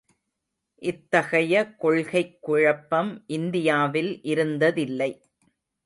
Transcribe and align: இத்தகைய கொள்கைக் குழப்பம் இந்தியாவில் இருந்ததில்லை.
இத்தகைய 0.81 1.75
கொள்கைக் 1.75 2.37
குழப்பம் 2.41 3.23
இந்தியாவில் 3.27 4.19
இருந்ததில்லை. 4.23 5.11